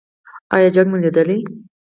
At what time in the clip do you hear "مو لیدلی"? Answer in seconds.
0.91-1.37